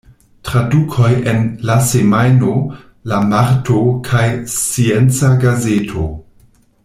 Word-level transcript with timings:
Tradukoj 0.47 1.09
en 1.33 1.43
"La 1.69 1.75
Semajno", 1.89 2.55
"La 3.13 3.19
Marto" 3.33 3.77
kaj 4.09 4.25
"Scienca 4.57 5.33
Gazeto". 5.45 6.09